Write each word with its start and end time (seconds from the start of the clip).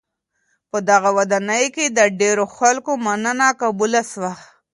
په 0.69 0.77
دغه 0.89 1.09
ودانۍ 1.17 1.65
کي 1.75 1.85
د 1.97 1.99
ډېرو 2.21 2.45
خلکو 2.57 2.91
مننه 3.05 3.47
قبوله 3.61 4.01
سوه. 4.11 4.31